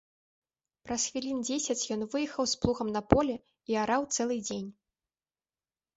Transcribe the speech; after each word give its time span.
Праз 0.87 1.01
хвілін 1.09 1.43
дзесяць 1.49 1.89
ён 1.97 2.01
выехаў 2.15 2.49
з 2.53 2.63
плугам 2.63 2.87
на 2.97 3.01
поле 3.15 3.35
і 3.75 3.81
араў 3.83 4.01
цэлы 4.19 4.37
дзень. 4.51 4.69